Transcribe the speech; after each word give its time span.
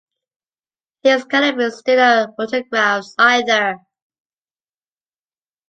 These 1.03 1.25
cannot 1.25 1.59
be 1.59 1.69
studio 1.69 2.33
photographs 2.35 3.13
either. 3.19 3.77